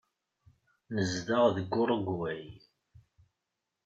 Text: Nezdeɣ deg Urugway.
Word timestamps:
Nezdeɣ 0.95 1.45
deg 1.55 1.73
Urugway. 1.81 2.45